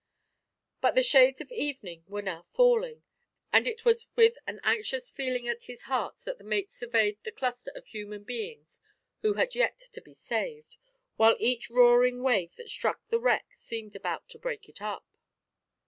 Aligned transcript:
But 0.81 0.95
the 0.95 1.03
shades 1.03 1.41
of 1.41 1.51
evening 1.51 2.05
were 2.07 2.23
now 2.23 2.41
falling, 2.49 3.03
and 3.53 3.67
it 3.67 3.85
was 3.85 4.07
with 4.15 4.33
an 4.47 4.59
anxious 4.63 5.11
feeling 5.11 5.47
at 5.47 5.65
his 5.65 5.83
heart 5.83 6.21
that 6.25 6.39
the 6.39 6.43
mate 6.43 6.71
surveyed 6.71 7.19
the 7.21 7.31
cluster 7.31 7.69
of 7.75 7.85
human 7.85 8.23
beings 8.23 8.79
who 9.21 9.35
had 9.35 9.53
yet 9.53 9.77
to 9.77 10.01
be 10.01 10.15
saved, 10.15 10.77
while 11.17 11.35
each 11.37 11.69
roaring 11.69 12.23
wave 12.23 12.55
that 12.55 12.67
struck 12.71 13.07
the 13.09 13.19
wreck 13.19 13.51
seemed 13.53 13.95
about 13.95 14.27
to 14.29 14.39
break 14.39 14.67
it 14.67 14.81
up. 14.81 15.05